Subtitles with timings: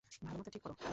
[0.21, 0.81] ভালোমত ঠিক কর।